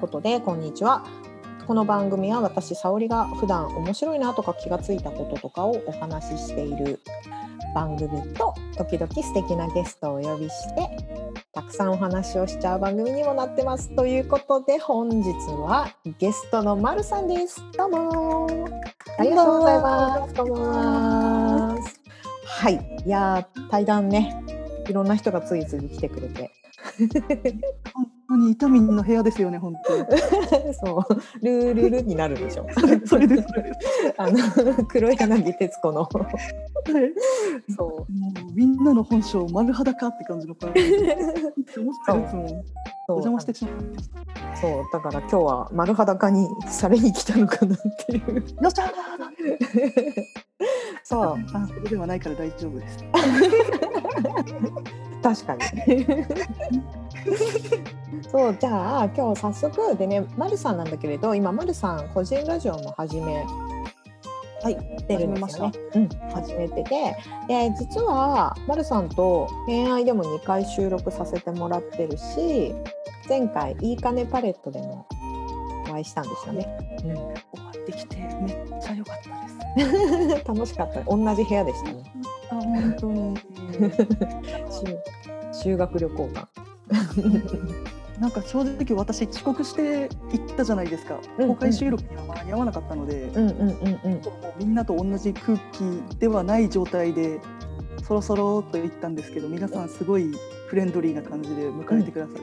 [0.00, 1.04] ことでこんにちは。
[1.66, 7.00] この番組は私沙織が普段面白いなとか気がついたこととかをお話ししている
[7.74, 10.88] 番組と時々素敵なゲストをお呼びして
[11.52, 17.62] たくさんお話をしちゃう番組にもなってますということで本日はゲストのまるさんです。
[17.76, 18.46] どうも。
[19.18, 20.34] ありがとうございます。
[20.34, 20.56] どうも。
[22.46, 23.02] はい。
[23.04, 24.42] いや対談ね。
[24.88, 26.50] いろんな人が次々来てくれて。
[27.94, 30.04] 本 当に痛みの部屋ですよね、本当に。
[30.74, 32.66] そう、ルールルになるでしょ。
[33.04, 33.48] それです。
[34.16, 34.38] あの
[34.86, 36.02] 黒柳徹子の。
[36.02, 36.10] はい、
[37.76, 40.82] そう、もうみんなの本性丸裸って感じの感じ。
[41.74, 42.16] そう
[43.08, 44.20] お邪魔してしまいました。
[44.60, 48.36] そう、だから今日は丸裸にされに来たのかなっていう。
[48.36, 48.92] よっしゃ
[51.02, 53.04] そう、あ、それではないから大丈夫です。
[55.22, 55.60] 確かに。
[58.30, 63.44] そうじゃあ今日早速でね、まるさんなんだけれど今まるさん個人ラジオも始め
[64.62, 65.78] はい、てるんですよね。
[65.94, 67.16] うん、始めてて、
[67.48, 72.74] で実はまるさんと恋愛でも2回収録させてもらってるし、
[73.26, 75.06] 前回いいかねパレットでも
[75.88, 76.68] お会いしたんですよね。
[77.04, 79.18] うん、終わってきてめっちゃ良かっ
[79.76, 80.44] たです。
[80.46, 81.00] 楽しかった。
[81.04, 82.12] 同じ部屋でしたね。
[82.50, 83.38] あ本当に。
[85.52, 86.48] 修学旅行感。
[88.20, 93.30] なんか正直私遅刻して行ったじゃないですか、公開収録には間に合わなかったので、
[94.58, 97.40] みんなと同じ空気ではない状態で
[98.02, 100.30] そろそろと言ったんですけど皆さんすごい
[100.66, 102.36] フレンドリーな感じで迎えてください。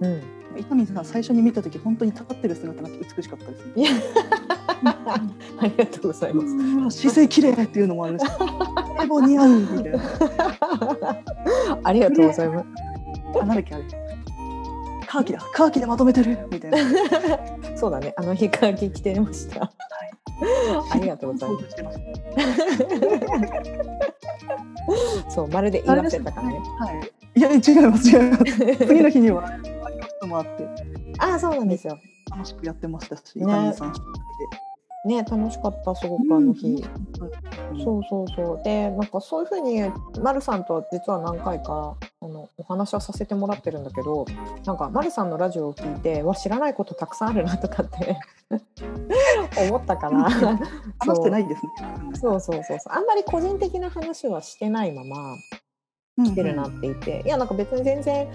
[0.00, 0.22] うん、
[0.58, 3.88] 伊丹さん最初に見た時本当に立ってる姿が美しかったですね。
[5.60, 6.98] ありがとうございます。
[6.98, 8.24] 姿勢綺麗っていうのもあるし、
[9.00, 10.00] エボ似合うみたいな。
[11.84, 12.66] ありがとうございます。
[13.40, 14.09] あ、なんだっけあれ。
[15.10, 16.78] カーキだ、カーキでまとめてるみたいな。
[17.76, 19.58] そうだね、あの日カーキ着てました。
[19.60, 19.70] はい。
[20.92, 21.66] ありがとうございます。
[25.34, 26.60] そう、まるで言わせたからね。
[26.78, 27.12] はい。
[27.34, 27.58] いや、違い
[27.90, 28.44] ます、違います。
[28.86, 29.50] 次の日には、
[30.28, 30.68] もあって。
[31.18, 31.98] あ、そうなんですよ。
[32.30, 33.92] 楽しくやってましたし、ね、さん。
[35.06, 39.82] ね楽しかったすごくあの日、うん、そうそうそうでなんかそういうふうに
[40.22, 42.06] 丸さんと実は何回かあ
[42.40, 44.26] のお話はさせてもらってるんだけど
[44.64, 48.16] なんか丸さんのラジオを聞いてわ知らないことたくさんあるなとかって
[49.68, 50.28] 思ったから。
[50.98, 51.72] 話してないですね。
[52.14, 52.40] そう。
[52.40, 55.36] そうそうそうあんまり個人的な話はしてないまま
[56.24, 58.28] 来てるなっていて、うんうん、いやなんか別に全然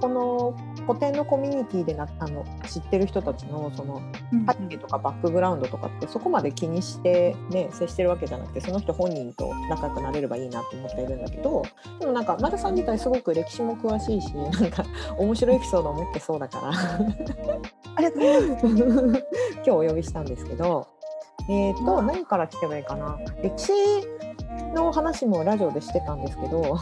[0.00, 0.56] この
[0.86, 4.02] 古典のコミュニティでなあの知ってる人たちのその
[4.48, 11.62] 背景とかバックグラウンドとかってそこまで気にして、ね、接してるわけじゃなくてその人本人と仲良くなれればいいなと思っているんだけど
[12.00, 14.84] でもなんか丸さん自体すごく歴史も詳しいしなんか
[15.18, 16.72] 面白いエピソードを持ってそうだから。
[17.94, 19.24] ありがとうございます。
[19.56, 20.88] 今日お呼びしたんですけど、
[21.48, 23.18] えーと、何から聞けばいいかな。
[23.42, 23.72] 歴史
[24.74, 26.78] の話もラジオでしてたんですけど、は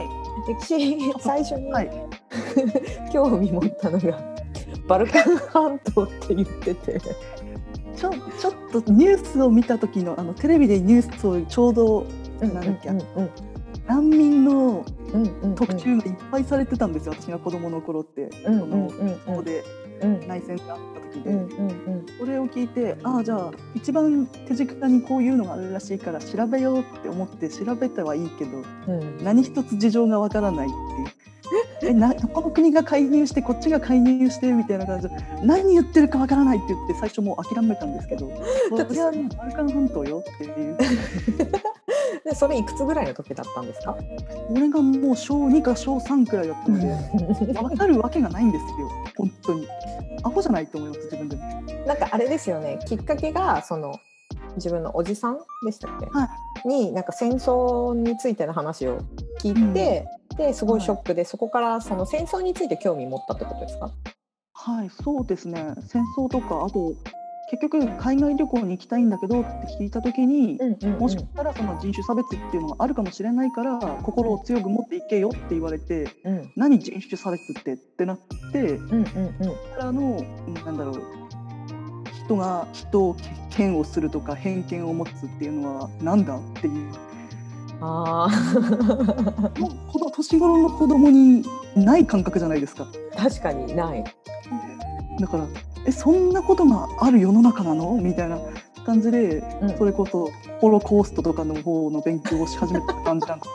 [0.00, 1.90] い、歴史最初に、はい、
[3.12, 4.18] 興味持ったのが
[4.88, 7.00] バルカン半島って言ってて。
[7.96, 12.06] ちょちょっとニュースを見た時のあのテレビでニュースをちょうど、
[12.40, 13.30] なんだっけ、うんうん、
[13.86, 14.86] 難民の
[15.54, 18.88] 特集がいっぱいされてたんですよ、私が子供の頃って、うんうんうんうん、
[19.26, 19.62] ここで
[20.06, 21.32] 内戦があった時で、
[22.18, 31.20] それを聞いてああじゃあ一番手近にこういうのがあるらしいから調べようって思って調べてはいいけど、うん、何一つ事情がわからないっていう。
[31.82, 35.08] えな この国が介入してこっちが介入してみたいな感じ。
[35.08, 38.30] で何言ってるかわからないって言って最初もう諦めたんですけど
[38.70, 39.28] 私はね。
[39.36, 40.76] バルカン半島よっていう
[42.24, 43.96] でそれいくつぐらいの時だったんですか？
[44.50, 48.90] 俺がもう小2か小3くらいだったので分かるわけがないんですよ。
[49.16, 49.66] 本当に。
[50.22, 51.36] アホじゃないと思います自分で。
[51.36, 51.42] も
[51.86, 52.78] なんかあれですよね。
[52.86, 53.94] きっかけがその
[54.56, 56.28] 自分のおじさんでしたっけ、は
[56.64, 58.98] い、になんか戦争についての話を
[59.40, 63.90] 聞いて、うん、ですごいショックで、はい、そこからその戦争について興味持ったってことですか？
[64.52, 65.74] はいそうですね。
[65.86, 66.92] 戦争とかあと
[67.50, 69.50] 結局海外旅行に行きたいんだけどって
[69.80, 70.56] 聞いた時に、
[71.00, 78.18] もしかしたらその人種差別っていうのがあるかもしれないから心を強く持っていけよって言われて、うん、何人種差別ってってなっ
[78.52, 79.10] て、うんか
[79.78, 80.22] らの
[80.64, 81.02] なんだろう
[82.24, 83.16] 人が人を
[83.58, 86.92] 嫌悪するとか偏見を持つっていうのはなんだっていう。
[87.82, 88.28] あ
[89.58, 91.42] もうこの年頃の子供に
[91.74, 92.86] ない感覚じゃないですか。
[93.16, 94.04] 確かにない。
[95.18, 95.46] だから
[95.90, 97.98] えそんなことがある世の中なの？
[98.00, 98.38] みたいな
[98.86, 103.46] 感じで、うん、それこそホロコーストとかの方の勉強をし始めた感じなんで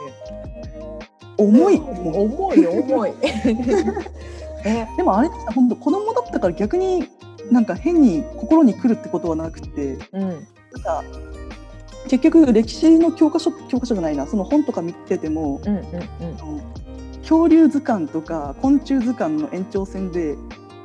[1.37, 1.75] 重い？
[1.77, 3.13] 重い重い。
[4.97, 7.07] でもあれ本当子供だったから逆に
[7.51, 10.39] なんか変に心に来るってことはなくて、うん、なん
[10.83, 11.03] か
[12.07, 14.25] 結局歴史の教科書教科書じゃないな。
[14.27, 15.85] その本とか見てても、うんうんうん、
[17.19, 20.35] 恐竜図鑑とか昆虫図鑑の延長線で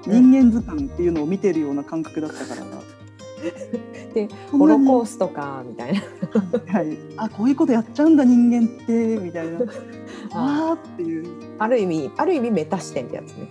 [0.07, 2.65] 人間図鑑っていうのを見てるような感覚だったから。
[4.15, 6.01] で ホロコーストかみたいな、
[6.73, 9.61] はい、あこういうことやっちゃうんだ人間ってみたいな。
[10.33, 11.27] ああっていう。
[11.59, 13.49] ある意味ある意味メタ視点ってやつね。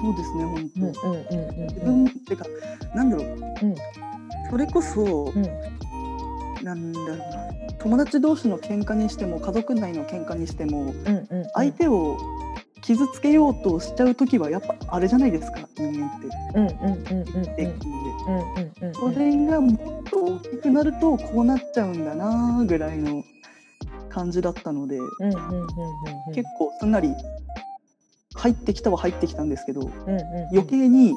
[0.00, 0.70] そうですね本
[1.02, 2.44] 当、うんうんうんうん、自分っていうか
[2.94, 3.74] なんだろう、うん、
[4.50, 5.42] それこそ、うん、
[6.64, 7.24] なんだろうな。
[7.78, 12.16] 友達同士の喧嘩にしても家族内の喧嘩にしても、うんうんうん、相手を
[12.88, 16.20] 傷つけようとしちゃう時はやっぱあれじゃないですか人間っ
[17.54, 17.70] て。
[18.94, 23.22] それがもっと大きくなるとこうなっちゃうんだなぐらいの
[24.08, 24.98] 感じだったので
[26.34, 27.14] 結構すんなり
[28.34, 29.90] 入ってきたは入ってきたんですけど、
[30.52, 31.12] 余計に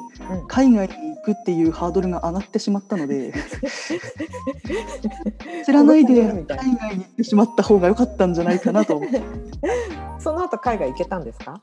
[0.48, 3.32] 海外に行くっていうハードルが上がってしまったので
[5.64, 6.66] 知らないで海外
[6.96, 9.00] に行ってしまった方が良かったんじゃないかなと
[10.18, 11.60] その後海外行けたんですか？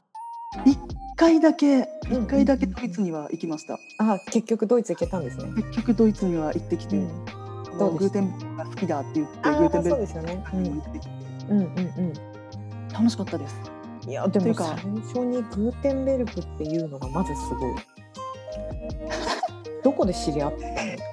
[0.65, 0.77] 一
[1.15, 5.43] 回だけ一回だけドイツには行きました、あ結局ドイツ行けたんですね。
[5.55, 7.07] 結局ドイツには行ってきて、うん、
[7.97, 10.03] グーテンが好きだって言ってグーテンベルク
[10.57, 11.13] に行ってきて、
[11.49, 11.57] うん。
[11.59, 12.13] うんうん
[12.91, 13.55] 楽しかったです。
[14.07, 17.75] いやでも最初にグーテンベルクっていうのがまずすごい。
[19.83, 20.53] どこで知り合っ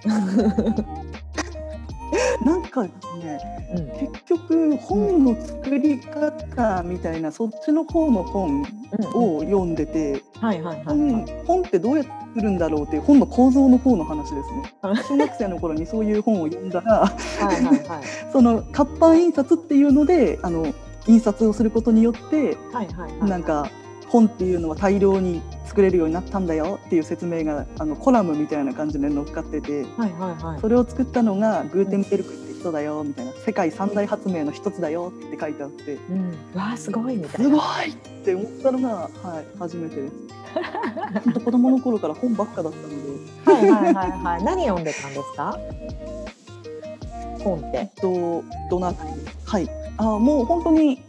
[0.02, 0.84] たの？
[2.44, 2.90] なんかね、
[3.74, 8.62] うん、結局本の作り方みたいな、そっちの方の本
[9.14, 10.22] を読んでて、
[11.46, 14.74] 本ってどうやって作るんだろうっていう本の構造の方の話ですね。
[15.08, 17.10] 小学生の頃にそういう本を読んだら
[18.30, 20.66] その活版印刷っていうのであの
[21.06, 23.70] 印刷をすることによって、はいはいはい、なんか
[24.08, 38.88] 本っていうのは大量に作れるようになったんだよっていう説明があのコラムみたいな感じで載っかってて、はいはいはい、それを作ったのがグーテンベルクって人だよみたいな世界三大発明の一つだよって書いてあって、うん、わあすごいみたいなすごいって思ったのが、
[39.22, 40.14] はい、初めてです。
[41.24, 42.96] 本当子供の頃から本ばっかだったので。
[43.44, 44.44] はいはいはいはい。
[44.44, 45.58] 何読んでたんですか？
[47.44, 47.76] 本って。
[47.78, 49.04] えっとどなた
[49.44, 49.68] はい
[49.98, 51.02] あもう本当に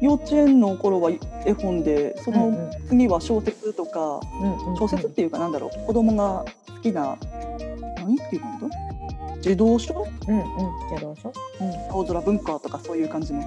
[0.00, 1.10] 幼稚園の頃は
[1.44, 4.20] 絵本でその次は小説とか、
[4.78, 7.16] 小説っていうかなんだろう子供が好きな
[7.96, 8.48] 何っていうか
[9.40, 10.44] 児童書、うんうん、
[10.96, 13.42] 児童書、うん、青空文化とかそういう感じの。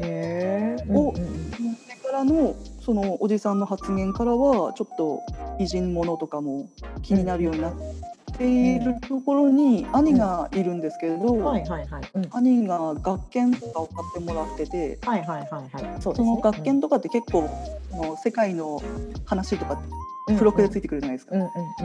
[0.00, 0.92] へー。
[0.92, 5.20] を、うんうん、てからのそのおじさんの発言からはちょっと
[5.58, 6.68] 偉人ものとかも
[7.02, 7.78] 気になるようになって
[8.44, 11.52] いるところに兄がいるんですけれど、
[12.32, 14.98] 兄が学研とかを買ってもらってて、
[16.00, 17.48] その学研とかって結構、
[17.92, 18.82] の世界の
[19.24, 19.80] 話とか
[20.28, 21.34] 付録でついてくるじゃないですか。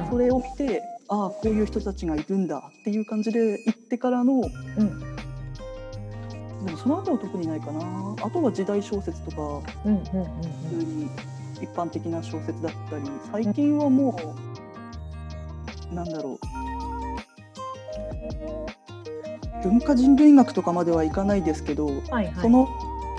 [0.10, 4.44] それを見てああこういう人たちがいるんだっていう感じで行ってからの、うん、
[6.66, 7.82] でもその後は特にないかな。
[8.22, 9.38] あとは時代小説とか、
[9.84, 10.02] 普
[10.70, 11.10] 通に
[11.62, 14.58] 一般的な小説だったり最近はもう。
[15.94, 16.47] なんだろう
[19.64, 22.68] 文化人類学とかまではいかないですけど、はいはい、その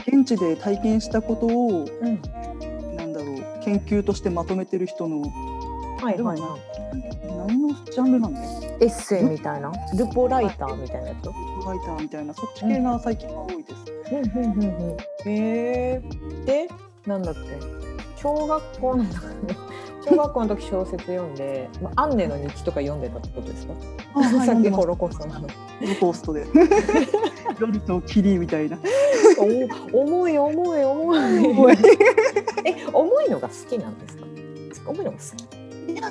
[0.06, 9.72] 現地で体験したことを、うん、なんだろう研究としてまとめてる人の、はいはいはい、何のジャンルなんですエッセイみたいな？
[9.96, 11.26] ルポライターみたいなやつ？
[11.26, 13.84] ルポライターみたいなそっち系が最近は多いです。
[14.12, 14.44] うん。
[14.44, 16.02] うんうんうん、へえ
[16.46, 16.68] で
[17.06, 17.87] なんだっけ？
[18.20, 19.04] 小学校の
[20.08, 23.74] 小学校の時小説読んで、まあ、アンネの日記とか読んでたってことですか？
[24.46, 25.34] さっきホロコーストの。
[25.34, 25.48] ホロ
[26.00, 26.46] コーストで。
[27.58, 28.78] ロリとキリみたいな。
[29.92, 31.38] お重い重い重い。
[31.46, 31.76] 重い
[32.64, 34.90] え重いのが好きなんですか？
[34.90, 35.22] 重いのが好
[35.86, 35.92] き。
[35.92, 36.10] いや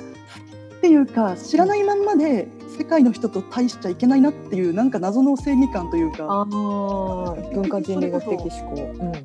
[0.78, 2.46] っていうか知らないまんまで
[2.78, 6.46] 世界の人と対しちゃいけないなっていうなんか謎の正義感というか。
[6.46, 8.82] 文化人類学的思考。
[8.82, 9.24] うん、はい。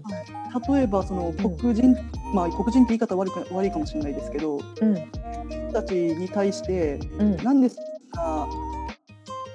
[0.78, 1.96] 例えばその黒人、うん、
[2.34, 7.78] まあ黒人って言い方悪く悪いかもしれないですけど、うん、人たちに対して、うん、なんです
[8.12, 8.48] か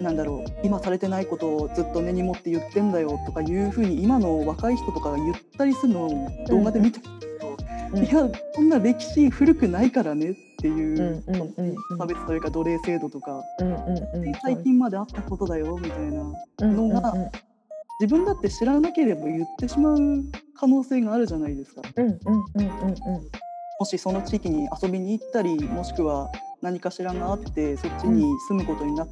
[0.00, 7.04] なんだろう今されてないことをずっと根に持って言ってんだよとかいうふうに今の若い人とかが言ったりするのを動画で見てる
[7.40, 7.56] と、
[7.94, 11.22] うん、いやこんな歴史古くないからねっていう、
[11.98, 13.44] 差別というか奴隷制度とか、
[14.42, 16.24] 最近まであったことだよみたいな
[16.66, 17.14] のが、
[18.00, 19.98] 自分だって知らなければ言ってしまう
[20.54, 21.82] 可能性があるじゃないですか。
[23.80, 26.28] もしその地域に遊びに行ったりもしくは
[26.60, 29.08] 何かしらがあってそっちに住むことになっ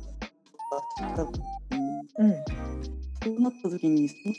[1.14, 1.24] た
[3.46, 4.34] なった時にその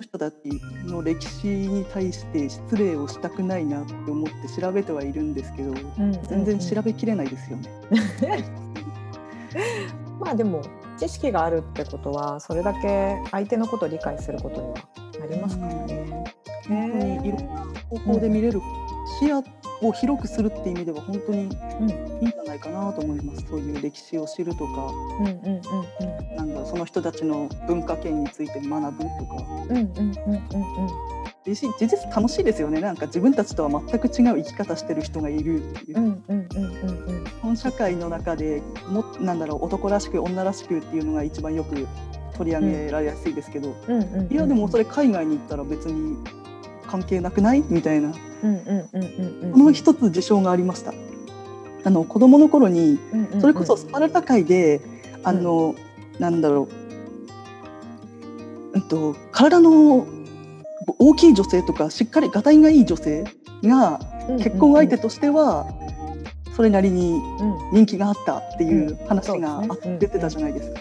[0.00, 0.36] 人たち
[0.84, 7.70] の歴史に対して失礼をしたくないなって思って調べてはいるんですけど、うん全然調べきれないですよね。
[10.20, 10.62] まあでも
[10.98, 14.74] 知識があるってことはそれだけ相手のことを理解することには
[15.20, 16.24] なりますからね。
[16.68, 18.60] 本当にいろんな方法で見れる、
[19.18, 19.42] 視野
[19.82, 24.86] を広くするっていう意味では本当にいいんじゃないかなと思います、うん、そういう歴史を知るとか、
[25.20, 25.60] うんうんうん
[26.30, 29.44] うん、なんだその人たちの文化圏について学ぶとか。
[29.68, 32.80] うんうんうんうんうん事実楽しいですよね。
[32.82, 36.22] なんか自分たちとは全く違う生き方してる人がいるっていう。
[37.40, 41.88] 本社会の中でもなんだろう男らしく女らしくっていうのが一番よく
[42.36, 43.74] 取り上げられやすいですけど、
[44.30, 46.16] いやでもそれ海外に行ったら別に
[46.90, 47.62] 関係なくない？
[47.68, 48.10] みたいな。
[48.10, 48.18] こ
[49.58, 50.92] の一つ事象がありました。
[51.84, 52.98] あの子供の頃に
[53.40, 54.80] それこそスパルタ界で
[55.22, 55.74] あの、
[56.18, 56.68] なんだろ
[58.72, 60.06] う、うんと、体の
[60.98, 63.24] 大きい女性とかしっかりがたいがいい女性
[63.62, 64.00] が
[64.38, 65.66] 結婚相手としては
[66.56, 67.20] それなりに
[67.72, 69.62] 人気があったっていう話が
[69.98, 70.80] 出てたじゃないですか。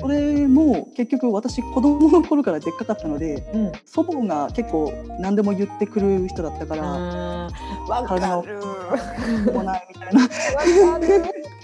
[0.00, 3.42] それも結局私子供の頃からでっかかったので、
[3.86, 7.48] 祖母が結構何でも言ってくる人だったから
[8.06, 8.42] 体が
[9.52, 10.28] もないみたいな。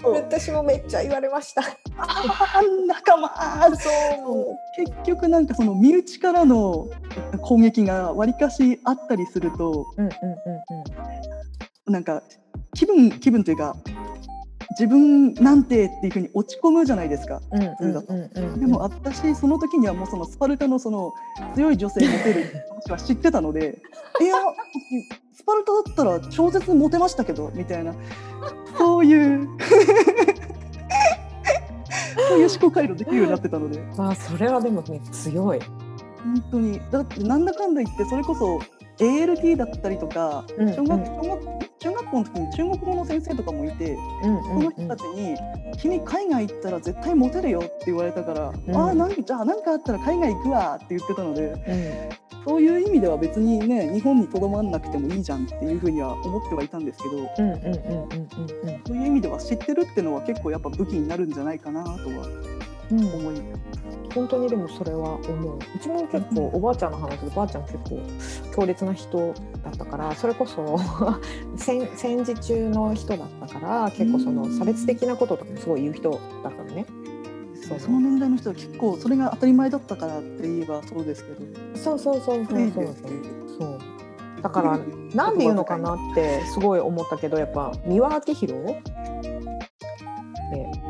[0.05, 1.63] 私もめっちゃ言われました。
[2.87, 4.55] 仲間そう。
[4.77, 6.87] 結局なんかその身内からの
[7.41, 10.11] 攻撃がわりかしあったりすると、うんうんうん
[11.87, 12.21] うん、なんか
[12.75, 13.75] 気分気分というか
[14.77, 17.41] 自分なんてっていうふうに落ち込むじゃないですか、
[18.57, 21.13] でも私その時にはもうそのスパルタのその
[21.55, 23.81] 強い女性モテる話は知ってたので
[24.19, 24.35] いや
[25.33, 25.79] スパルタだ
[26.15, 27.93] ったら超絶モテましたけどみたいな
[28.77, 29.47] そういう
[32.27, 33.83] そういう思考回路できるようになってたので。
[33.97, 35.59] あそれはでもね強い。
[36.23, 36.81] 本当に。
[36.91, 38.59] だってなんだかんだ言ってそれこそ
[38.99, 41.64] ALT だったりとか、小学小学
[42.15, 44.29] 校の時に中国語の先生とかもいて、そ
[44.59, 45.35] の人たちに
[45.77, 57.29] 「君海外行ったら絶対モテるよ」って言われたから「うん、ああじゃあ何かあったら海外行くわ」って言ってたので、うん、そういう意味では別にね日本にとどまんなくてもいいじゃんっていうふうには思ってはいたんですけど
[58.87, 61.95] そういう意味では知ってるっていうのは結構やっぱ武器になるんじゃないかなとは
[62.91, 63.74] 思います。
[64.15, 65.57] 本当にでもそれは思う。
[65.57, 68.01] うちも結構おばあちゃんの話でばあちゃん結構
[68.55, 70.79] 強烈な人だったからそれこそ
[71.57, 76.85] 戦戦時中の人だったから結構その差別的なこととかもすごい言う人だったのね。
[77.67, 81.41] そうその年代の人は結構それが当たり前だったからって言えばそうですけど。
[81.75, 82.85] そうそうそうそうそう
[83.59, 83.79] そう。
[84.41, 84.79] だから
[85.15, 88.75] なんで言うのかなってすごい思ったけどやっぱ三輪明宏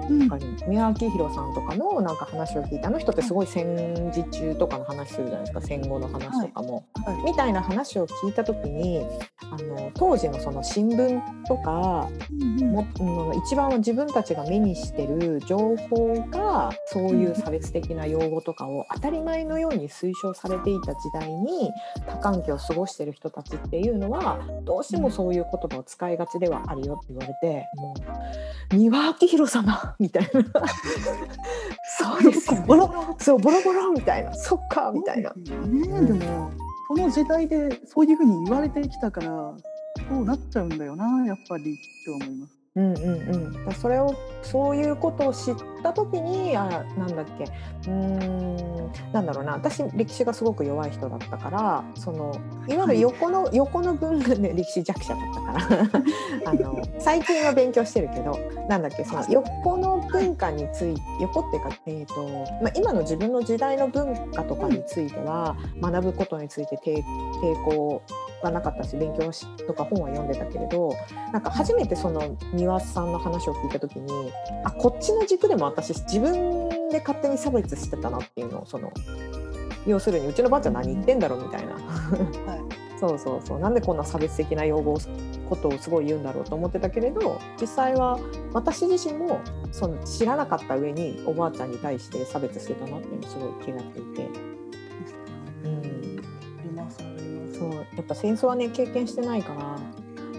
[0.10, 7.16] うん、三輪明宏さんとかのなんか話を聞いてあの人ってすごい戦時中とかの話するじゃないですか戦後の話とかも、はい。
[7.16, 9.06] はい、みたいな話を聞いた時に
[9.52, 12.88] あの当時のその新聞とか、うん、も、
[13.32, 21.72] うん、一番自分たちが目にしてる情報がそういう差別的な用語とかを当たり前のように推奨されていた時代に
[22.08, 27.96] 多環境を過ごしてる人たちっていうのはどうしてもそういう言葉を使いがちではあるよって言われても
[28.74, 30.30] う三輪明宏様みたいな。
[31.98, 34.34] そうですよ、ね、ボロそうボロボロみたいな。
[34.34, 35.32] そっかみたいな。
[35.34, 36.52] ね、でも
[36.88, 41.75] この時代でそういうふうに言われてきたからそうなっちゃうんだよなやっぱりっ
[42.06, 42.55] て思います。
[42.75, 47.46] うんうんうん、それをそういうことを知った時にあなんだっけ。
[47.89, 49.53] うんなんだろうな。
[49.53, 52.36] 私歴史がすごく弱い人だったからその
[52.67, 56.01] いわゆる横の、横の文化で 歴史弱者だったから。
[56.51, 62.27] あの最近は勉強してるけどなんだっけその横の文化について横っていうか、えーと
[62.62, 67.03] まあ、今の自分の時代の文化とかについては学ぶことについて抵
[67.63, 68.01] 抗
[68.42, 70.96] はなかったし勉強しとか本は読んでたけれど
[71.32, 74.32] なんか初めてその三輪さんの話を聞いた時に
[74.63, 78.92] あこっちの軸でも私自分で勝手に差別してたなっていうのをその
[79.88, 81.80] 要するにうちのばあちゃん何言ってんだろうみたいな、はい、
[83.00, 83.60] そうそうそう。
[83.60, 84.98] なんでこんな差別的な用語
[85.50, 88.20] ことをすごい言うんだろうと思ってたけれど実際は
[88.51, 94.55] 私自身もその知らなかった上におばあちゃんに対して差別してたなっていうのすごい気がっていて。
[97.72, 99.78] そうやっぱ戦争はね経験してないから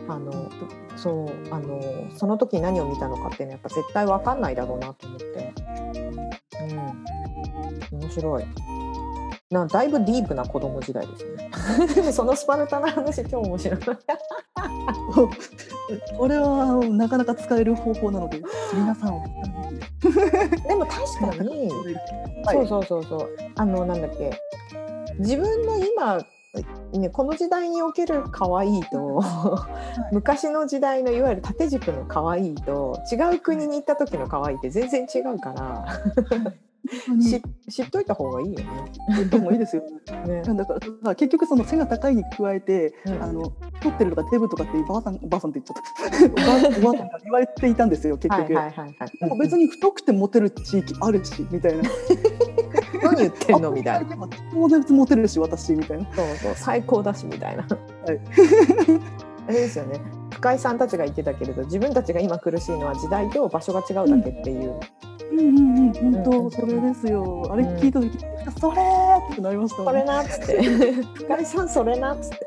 [0.08, 0.50] あの
[0.96, 5.54] そうあのその時何を見たのかっていうのはやっぱ絶対分かんないだろうなと思って、
[7.92, 8.44] うん、面白い。
[9.48, 12.12] なだいぶディープな子供時代ですね。
[12.12, 13.80] そのスパルタな話超面白い。
[16.18, 18.42] これはなかなか使える方法なので
[18.74, 19.22] 皆さん
[20.66, 21.70] でも確かに、
[22.44, 23.36] はい、そうそうそうそう。
[23.54, 24.32] あのなんだっけ。
[25.18, 26.18] 自分の今
[26.92, 29.22] ね、この時代における可愛いと
[30.12, 36.54] 昔の時代のいわゆる縦軸の可愛いと違う国に行った時の可愛いって全然違うから
[37.20, 38.66] し知っといた方がいいよね。
[39.16, 39.82] 知った方がいいですよ。
[40.26, 48.54] ね、だから結局その背が高いに加えて、うん、あの太ってるとかデブとかってばあさんおばあさんって言っちゃったおばあさんが言われていたんですよ結局。
[49.40, 51.82] 別に太くてモテる地域あるしみたいな。
[53.02, 54.16] 何言ってんのみたいな。
[54.52, 56.04] 当然モテるし私みたいな。
[56.14, 57.62] そうそう最高だしみたいな。
[57.62, 58.20] はい。
[59.48, 60.00] あれですよね。
[60.32, 64.74] 深井さんたちが言ってたけれど自分たちが今苦しいのは時代と場所が違うだけっていう。
[65.32, 67.48] うんうんうん本当それですよ。
[67.50, 68.82] あれ聞いた時、うん、それ
[69.32, 70.62] ってなりました、それなっつって。
[71.14, 72.46] 深井さんそれなっつ って。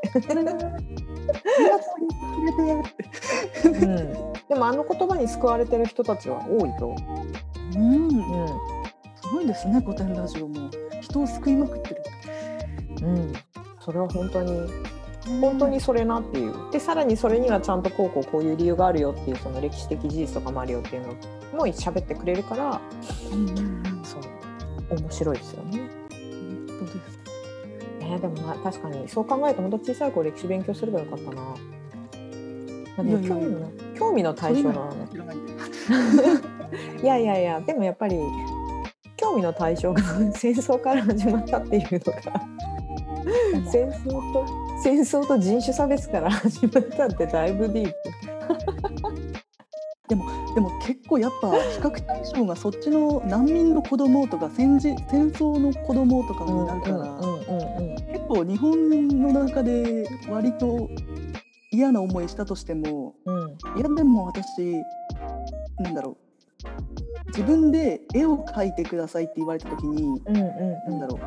[3.70, 4.14] うん、
[4.48, 6.96] でもあの言葉に救われてる人たちは多いと。
[7.76, 8.79] うん、うんす
[9.32, 10.70] ごいですね古典ラジオも。
[11.02, 12.04] 人を救いまくってる。
[13.02, 13.34] うん、
[13.80, 14.70] それは本当に
[15.42, 16.72] 本当にそれなっていう。
[16.72, 22.82] でさらにそれにはちゃんとこうこうこういう理由があるよっていうその歴史的事実とかもあるよっていうのも喋ってくれるから、
[23.32, 24.22] うんそう。
[24.98, 25.80] 面白いですよね。
[26.80, 27.20] 本当です。
[28.00, 31.42] ね、でもな確かにそう考えると本当小さい子歴史勉強すればよかったな。
[31.42, 31.56] ま
[32.98, 35.08] あね、興味の興味の対象なのね。
[37.02, 38.18] いやいやいやでもやっぱり
[39.30, 40.02] 興味の対象が
[40.34, 42.24] 戦争から始まったっていうのが。
[43.72, 44.44] 戦争と
[44.82, 47.96] 戦争と人種差別から 始まったってだいぶディープ。
[50.10, 56.98] でもでも結構やっぱ比較対象がそっちの難民の子供とか戦時戦争の子供とかになるから
[58.12, 60.90] 結構日本の中で割と
[61.72, 64.84] 嫌な思いしたとしても、うん、いやでも私
[65.78, 66.29] なんだろう
[67.30, 70.44] 自分で絵を描いてくださいって言われた時に、うんうん、
[70.92, 71.20] なんだろう。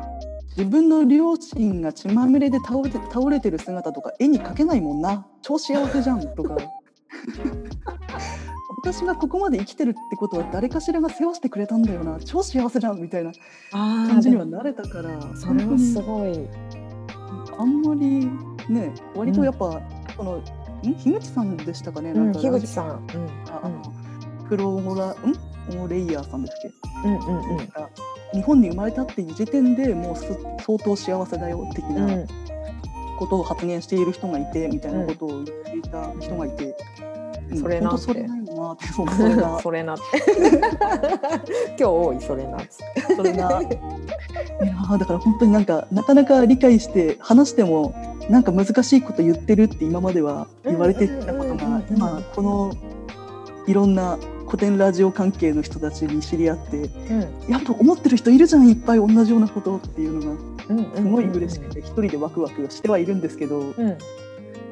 [0.55, 5.25] 自分の両親が血まみれで倒れて倒れてる姿とか絵に描けないもんな。
[5.41, 6.57] 超幸せじゃんとか。
[8.85, 12.19] 私がここまで生きてるってことは誰かしらが世話してくれたんだよな。
[12.19, 13.31] 超幸せじゃんみたいな
[13.71, 16.47] 感じにはなれたからそれはすごい。
[17.57, 18.29] あんまり
[18.69, 19.81] ね割とやっぱ、うん、
[20.15, 20.41] その
[20.81, 22.95] 樋口さんでしたかね、なんか樋口さん、うん、
[23.49, 23.81] ああの
[24.49, 25.52] プロモラん？
[25.79, 27.67] オレイヤーさんですっけ、うんうんうん、
[28.33, 30.15] 日本に生まれたっていう時点でもう
[30.61, 32.25] 相当幸せだよ的な
[33.17, 36.75] ことを発言している人がいてみたいなことを言っていた人がいて。
[37.51, 38.01] うん、それなって。
[38.01, 38.33] それな
[38.73, 39.59] って、それな。
[39.59, 40.03] それなって。
[41.77, 42.57] 今日多い、それな
[43.15, 43.61] それな。
[43.61, 43.67] い
[44.65, 47.93] やだから本当になんか、なかなか理解して話しても、
[48.29, 52.71] なんか難しいこと言ってるって今までは言われてたことが、今この
[53.67, 54.17] いろんな
[54.53, 60.53] 古典ラジオ関係の人たちに知り合って、うん、やっぱ思ってる人いるじゃんいっぱい同じようなことっていうのが。
[60.95, 63.97] すごい嬉しくて一人でワクワクしてはいるんですけど、うん、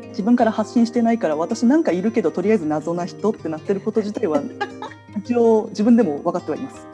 [0.10, 4.42] 自分から発信してないから私なんかいるけどとりあえず謎な人ってなってること自体は
[5.18, 6.88] 一応自分でも分かってはいます。